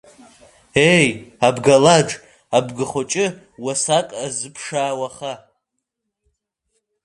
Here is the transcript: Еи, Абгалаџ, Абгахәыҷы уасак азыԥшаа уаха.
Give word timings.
Еи, 0.95 1.07
Абгалаџ, 1.47 2.09
Абгахәыҷы 2.57 3.25
уасак 3.63 4.07
азыԥшаа 4.25 4.99
уаха. 4.99 5.33